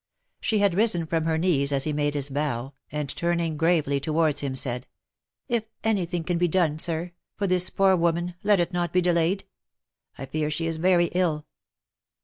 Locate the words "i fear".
10.17-10.49